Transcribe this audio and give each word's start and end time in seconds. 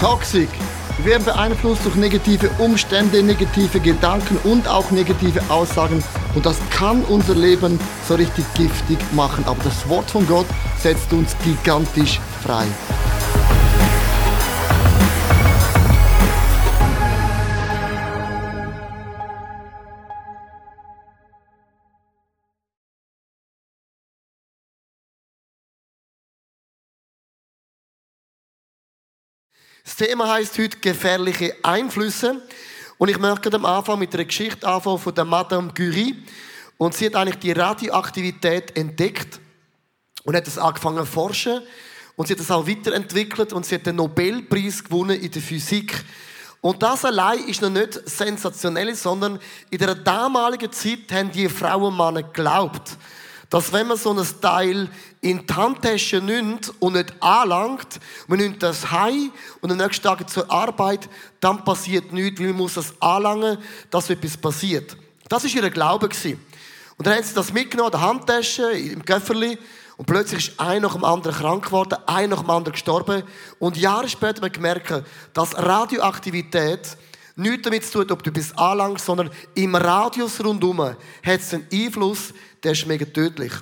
Toxic. 0.00 0.48
Wir 0.96 1.12
werden 1.12 1.24
beeinflusst 1.26 1.84
durch 1.84 1.94
negative 1.96 2.48
Umstände, 2.58 3.22
negative 3.22 3.80
Gedanken 3.80 4.38
und 4.44 4.66
auch 4.66 4.90
negative 4.90 5.42
Aussagen. 5.50 6.02
Und 6.34 6.46
das 6.46 6.56
kann 6.70 7.04
unser 7.04 7.34
Leben 7.34 7.78
so 8.08 8.14
richtig 8.14 8.46
giftig 8.54 8.98
machen. 9.12 9.44
Aber 9.46 9.62
das 9.62 9.86
Wort 9.90 10.10
von 10.10 10.26
Gott 10.26 10.46
setzt 10.78 11.12
uns 11.12 11.36
gigantisch 11.44 12.18
frei. 12.42 12.64
Das 29.84 29.96
Thema 29.96 30.28
heißt 30.28 30.58
heute 30.58 30.78
gefährliche 30.78 31.56
Einflüsse. 31.62 32.42
Und 32.98 33.08
ich 33.08 33.18
möchte 33.18 33.52
am 33.54 33.64
Anfang 33.64 33.98
mit 33.98 34.14
einer 34.14 34.24
Geschichte 34.24 34.66
anfangen 34.66 34.98
von 34.98 35.14
der 35.14 35.24
Madame 35.24 35.72
Curie. 35.72 36.22
Und 36.76 36.94
sie 36.94 37.06
hat 37.06 37.16
eigentlich 37.16 37.38
die 37.38 37.52
Radioaktivität 37.52 38.76
entdeckt 38.76 39.40
und 40.24 40.36
hat 40.36 40.46
das 40.46 40.58
angefangen 40.58 41.04
zu 41.04 41.06
forschen. 41.06 41.62
Und 42.16 42.26
sie 42.26 42.34
hat 42.34 42.40
das 42.40 42.50
auch 42.50 42.66
weiterentwickelt 42.66 43.52
und 43.52 43.64
sie 43.64 43.76
hat 43.76 43.86
den 43.86 43.96
Nobelpreis 43.96 44.84
gewonnen 44.84 45.18
in 45.18 45.30
der 45.30 45.40
Physik. 45.40 46.04
Und 46.60 46.82
das 46.82 47.06
allein 47.06 47.48
ist 47.48 47.62
noch 47.62 47.70
nicht 47.70 48.06
sensationell, 48.06 48.94
sondern 48.94 49.38
in 49.70 49.78
der 49.78 49.94
damaligen 49.94 50.70
Zeit 50.70 51.10
haben 51.12 51.32
die 51.32 51.48
Frauen 51.48 51.84
und 51.84 51.96
Männer 51.96 52.22
geglaubt, 52.22 52.98
dass 53.50 53.72
wenn 53.72 53.88
man 53.88 53.98
so 53.98 54.12
ein 54.12 54.26
Teil 54.40 54.88
in 55.20 55.44
die 55.44 55.52
Handtasche 55.52 56.20
nimmt 56.20 56.72
und 56.78 56.94
nicht 56.94 57.12
anlangt, 57.20 57.98
man 58.28 58.38
nimmt 58.38 58.62
das 58.62 58.90
heim 58.90 59.32
und 59.60 59.72
am 59.72 59.76
nächsten 59.76 60.04
Tag 60.04 60.30
zur 60.30 60.50
Arbeit, 60.50 61.08
dann 61.40 61.64
passiert 61.64 62.12
nichts, 62.12 62.40
weil 62.40 62.48
man 62.48 62.58
muss 62.58 62.74
das 62.74 62.94
anlangen, 63.00 63.58
dass 63.90 64.08
etwas 64.08 64.36
passiert. 64.36 64.96
Das 65.28 65.44
war 65.44 65.62
ihr 65.62 65.70
Glaube. 65.70 66.08
Und 66.96 67.06
dann 67.06 67.14
haben 67.14 67.24
sie 67.24 67.34
das 67.34 67.52
mitgenommen, 67.52 67.90
der 67.90 68.00
Handtasche, 68.00 68.70
im 68.72 69.04
Köfferli, 69.04 69.58
und 69.96 70.06
plötzlich 70.06 70.48
ist 70.48 70.58
ein 70.58 70.80
nach 70.80 70.94
dem 70.94 71.04
anderen 71.04 71.36
krank 71.36 71.66
geworden, 71.66 71.98
ein 72.06 72.30
nach 72.30 72.40
dem 72.40 72.48
anderen 72.48 72.72
gestorben. 72.72 73.22
Und 73.58 73.76
Jahre 73.76 74.08
später 74.08 74.36
haben 74.36 74.44
wir 74.44 74.50
gemerkt, 74.50 75.04
dass 75.34 75.54
Radioaktivität 75.54 76.96
nichts 77.40 77.62
damit 77.62 77.84
zu 77.84 78.04
tun, 78.04 78.12
ob 78.12 78.22
du 78.22 78.30
bist 78.30 78.56
anlangst, 78.58 79.04
sondern 79.04 79.30
im 79.54 79.74
Radius 79.74 80.42
rundherum 80.44 80.80
hat 80.80 80.96
es 81.22 81.54
einen 81.54 81.66
Einfluss, 81.72 82.32
der 82.62 82.72
ist 82.72 82.86
mega 82.86 83.04
tödlich. 83.04 83.52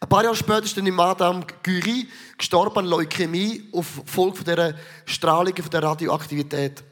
Ein 0.00 0.08
paar 0.08 0.24
Jahre 0.24 0.34
später 0.34 0.64
ist 0.64 0.76
dann 0.76 0.84
die 0.84 0.90
Madame 0.90 1.46
Curie 1.62 2.08
gestorben 2.36 2.80
an 2.80 2.86
Leukämie 2.86 3.68
auf 3.72 3.86
Folge 4.04 4.42
dieser 4.42 4.74
Strahlung, 5.06 5.54
von 5.54 5.70
der 5.70 5.82
Radioaktivität. 5.82 6.82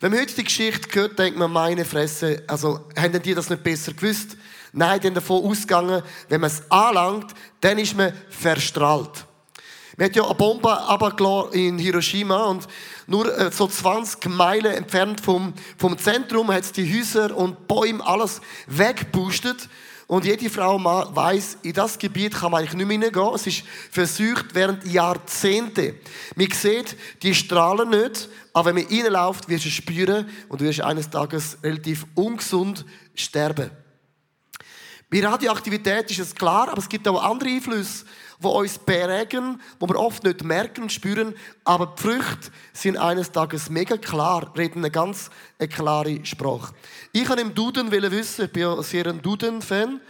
Wenn 0.00 0.10
man 0.12 0.20
heute 0.20 0.34
die 0.34 0.44
Geschichte 0.44 1.00
hört, 1.00 1.18
denkt 1.18 1.38
man, 1.38 1.50
meine 1.50 1.84
Fresse, 1.84 2.42
also, 2.46 2.88
haben 2.94 3.22
die 3.22 3.34
das 3.34 3.48
nicht 3.48 3.64
besser 3.64 3.94
gewusst? 3.94 4.36
Nein, 4.72 5.00
die 5.00 5.10
davon 5.10 5.44
ausgegangen, 5.44 6.02
wenn 6.28 6.42
man 6.42 6.50
es 6.50 6.70
anlangt, 6.70 7.34
dann 7.60 7.78
ist 7.78 7.96
man 7.96 8.12
verstrahlt. 8.28 9.24
Wir 9.98 10.04
hatten 10.04 10.18
ja 10.18 10.26
eine 10.26 10.34
Bombe 10.36 11.50
in 11.54 11.76
Hiroshima 11.76 12.44
und 12.44 12.68
nur 13.08 13.36
äh, 13.36 13.50
so 13.50 13.66
20 13.66 14.26
Meilen 14.26 14.72
entfernt 14.72 15.20
vom, 15.20 15.52
vom 15.76 15.98
Zentrum 15.98 16.52
hat 16.52 16.62
es 16.62 16.70
die 16.70 16.88
Häuser 16.88 17.36
und 17.36 17.66
Bäume 17.66 18.06
alles 18.06 18.40
weggepustet. 18.68 19.68
Und 20.06 20.24
jede 20.24 20.48
Frau 20.50 20.78
weiß, 20.78 21.58
in 21.62 21.72
das 21.72 21.98
Gebiet 21.98 22.32
kann 22.36 22.52
man 22.52 22.60
eigentlich 22.60 22.74
nicht 22.74 22.86
mehr 22.86 22.94
hineingehen. 22.96 23.34
Es 23.34 23.48
ist 23.48 23.64
versucht 23.90 24.54
während 24.54 24.86
Jahrzehnten. 24.86 25.96
Man 26.36 26.50
sieht 26.52 26.96
die 27.24 27.34
Strahlen 27.34 27.90
nicht, 27.90 28.28
aber 28.52 28.72
wenn 28.72 28.84
man 28.84 29.00
reinläuft, 29.00 29.48
wirst 29.48 29.64
du 29.64 29.68
es 29.68 29.74
spüren 29.74 30.28
und 30.48 30.60
du 30.60 30.64
wirst 30.64 30.80
eines 30.80 31.10
Tages 31.10 31.58
relativ 31.64 32.06
ungesund 32.14 32.84
sterben. 33.16 33.72
Bei 35.10 35.26
Radioaktivität 35.26 36.10
ist 36.10 36.20
es 36.20 36.34
klar, 36.34 36.68
aber 36.68 36.78
es 36.78 36.88
gibt 36.88 37.08
auch 37.08 37.20
andere 37.20 37.48
Einflüsse, 37.48 38.04
die 38.40 38.46
uns 38.46 38.78
prägen, 38.78 39.60
die 39.80 39.88
wir 39.88 39.98
oft 39.98 40.22
nicht 40.22 40.44
merken 40.44 40.88
spüren, 40.90 41.34
aber 41.64 41.94
die 41.96 42.02
Früchte 42.02 42.50
sind 42.72 42.96
eines 42.96 43.32
Tages 43.32 43.68
mega 43.68 43.96
klar, 43.96 44.52
reden 44.56 44.78
eine 44.78 44.90
ganz 44.90 45.30
eine 45.58 45.68
klare 45.68 46.24
Sprache. 46.24 46.74
Ich 47.12 47.28
wollte 47.28 47.42
im 47.42 47.54
Duden 47.54 47.90
wissen, 47.90 48.44
ich 48.44 48.52
bin 48.52 48.62
ja 48.62 48.82
sehr 48.82 49.06
ein 49.06 49.20
Duden-Fan, 49.20 50.00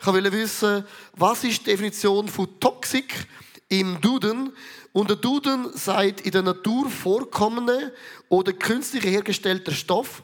ich 0.00 0.06
wollte 0.06 0.32
wissen, 0.32 0.84
was 1.14 1.44
ist 1.44 1.60
die 1.60 1.70
Definition 1.70 2.28
von 2.28 2.60
Toxik 2.60 3.26
im 3.68 4.00
Duden? 4.00 4.52
Und 4.92 5.08
der 5.08 5.16
Duden 5.16 5.72
sagt, 5.74 6.22
in 6.22 6.32
der 6.32 6.42
Natur 6.42 6.90
vorkommende 6.90 7.94
oder 8.28 8.52
künstlich 8.52 9.04
hergestellter 9.04 9.72
Stoff, 9.72 10.22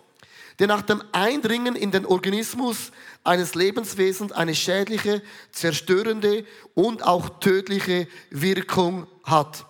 der 0.59 0.67
nach 0.67 0.83
dem 0.83 1.03
Eindringen 1.13 1.77
in 1.77 1.91
den 1.91 2.07
Organismus 2.07 2.91
eines 3.25 3.55
Lebenswesens 3.55 4.33
eine 4.33 4.55
schädliche, 4.55 5.23
zerstörende 5.53 6.45
und 6.75 7.03
auch 7.03 7.41
tödliche 7.41 8.09
Wirkung 8.31 9.07
hat. 9.25 9.67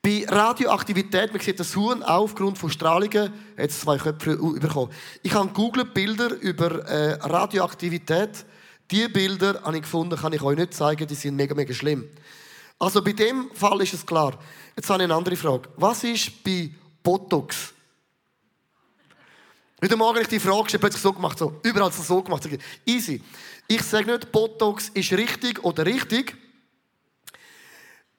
Bei 0.00 0.24
Radioaktivität, 0.28 1.32
man 1.32 1.42
sieht 1.42 1.58
das 1.58 1.74
Huhn 1.74 2.02
aufgrund 2.02 2.56
von 2.56 2.70
Strahlungen, 2.70 3.32
jetzt 3.58 3.80
zwei 3.80 3.98
Köpfe 3.98 4.36
bekommen. 4.36 4.92
Ich 5.22 5.34
habe 5.34 5.48
googelt 5.48 5.92
Bilder 5.92 6.30
über 6.40 6.84
äh, 6.84 7.14
Radioaktivität. 7.14 8.46
Die 8.90 9.08
Bilder 9.08 9.60
habe 9.64 9.76
ich 9.76 9.82
gefunden, 9.82 10.16
kann 10.16 10.32
ich 10.32 10.40
euch 10.40 10.56
nicht 10.56 10.72
zeigen, 10.72 11.06
die 11.06 11.14
sind 11.14 11.36
mega, 11.36 11.54
mega 11.54 11.74
schlimm. 11.74 12.08
Also 12.78 13.02
bei 13.02 13.12
dem 13.12 13.50
Fall 13.52 13.82
ist 13.82 13.92
es 13.92 14.06
klar. 14.06 14.38
Jetzt 14.76 14.88
habe 14.88 15.02
ich 15.02 15.04
eine 15.04 15.14
andere 15.14 15.36
Frage. 15.36 15.68
Was 15.76 16.04
ist 16.04 16.44
bei 16.44 16.70
Botox? 17.02 17.74
Heute 19.80 19.96
Morgen 19.96 20.16
habe 20.16 20.22
ich 20.22 20.28
die 20.28 20.40
Frage 20.40 20.64
gestellt, 20.64 20.80
plötzlich 20.80 21.02
so 21.02 21.12
gemacht, 21.12 21.38
so, 21.38 21.60
überall 21.62 21.92
so 21.92 22.20
gemacht. 22.20 22.48
Easy. 22.84 23.22
Ich 23.68 23.82
sage 23.84 24.10
nicht, 24.10 24.32
Botox 24.32 24.88
ist 24.88 25.12
richtig 25.12 25.62
oder 25.62 25.86
richtig. 25.86 26.36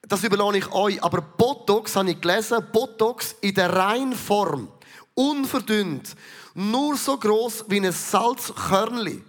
Das 0.00 0.24
überlasse 0.24 0.56
ich 0.56 0.72
euch. 0.72 1.02
Aber 1.02 1.20
Botox, 1.20 1.96
habe 1.96 2.12
ich 2.12 2.20
gelesen, 2.20 2.66
Botox 2.72 3.36
in 3.42 3.54
der 3.54 3.76
reinen 3.76 4.14
Form, 4.14 4.68
unverdünnt, 5.12 6.16
nur 6.54 6.96
so 6.96 7.18
groß 7.18 7.66
wie 7.68 7.80
ein 7.80 7.92
Salzkörnli, 7.92 9.22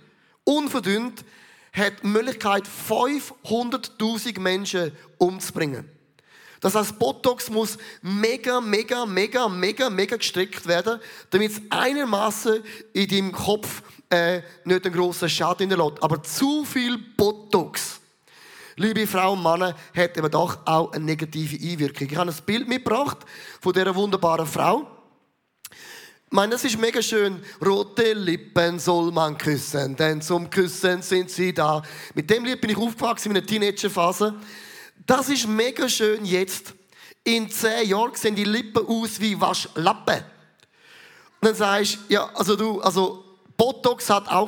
unverdünnt, 0.46 1.26
hat 1.74 2.02
die 2.02 2.08
Möglichkeit, 2.08 2.64
500.000 2.66 4.40
Menschen 4.40 4.94
umzubringen. 5.18 6.01
Das 6.62 6.76
heißt, 6.76 6.98
Botox 7.00 7.50
muss 7.50 7.78
mega, 8.04 8.62
mega, 8.62 9.06
mega, 9.06 9.50
mega, 9.50 9.90
mega 9.90 10.16
gestrickt 10.16 10.68
werden, 10.68 11.00
damit 11.32 11.52
es 11.52 11.62
einigermaßen 11.72 12.64
in 12.94 13.08
deinem 13.08 13.32
Kopf 13.32 13.82
äh, 14.12 14.42
nicht 14.64 14.86
einen 14.86 14.94
grossen 14.94 15.28
Schaden 15.28 15.68
hinterlässt. 15.68 16.04
Aber 16.04 16.22
zu 16.22 16.64
viel 16.64 17.00
Botox, 17.18 18.00
liebe 18.76 19.08
Frauen 19.08 19.40
und 19.40 19.44
Männer, 19.44 19.76
hat 19.96 20.16
eben 20.16 20.30
doch 20.30 20.60
auch 20.66 20.92
eine 20.92 21.04
negative 21.04 21.56
Einwirkung. 21.56 22.08
Ich 22.12 22.16
habe 22.16 22.30
ein 22.30 22.38
Bild 22.46 22.68
mitgebracht 22.68 23.18
von 23.60 23.74
dieser 23.74 23.96
wunderbaren 23.96 24.46
Frau. 24.46 24.86
Ich 25.72 26.36
meine, 26.36 26.52
das 26.52 26.64
ist 26.64 26.80
mega 26.80 27.02
schön. 27.02 27.42
Rote 27.66 28.14
Lippen 28.14 28.80
soll 28.80 29.12
man 29.12 29.36
küssen, 29.38 29.96
denn 29.96 30.22
zum 30.22 30.50
Küssen 30.50 31.02
sind 31.02 31.32
sie 31.32 31.54
da. 31.54 31.82
Mit 32.14 32.30
dem 32.30 32.46
Lied 32.46 32.62
bin 32.62 32.70
ich 32.70 32.78
aufgewachsen 32.78 33.32
in 33.32 33.38
einer 33.38 33.46
Teenagerphase. 33.46 34.36
Das 35.06 35.30
ist 35.30 35.48
mega 35.48 35.90
schön 35.90 36.26
jetzt. 36.26 36.74
In 37.24 37.50
zehn 37.50 37.88
Jahren 37.90 38.16
sehen 38.16 38.36
die 38.36 38.44
Lippen 38.44 38.86
aus 38.86 39.20
wie 39.20 39.40
Waschlappen. 39.40 40.24
Und 41.40 41.48
dann 41.48 41.56
sagst 41.56 41.96
du, 41.96 42.14
ja, 42.14 42.30
also 42.34 42.56
du, 42.56 42.82
also 42.82 43.24
Botox 43.58 44.10
hat 44.10 44.28
auch 44.28 44.40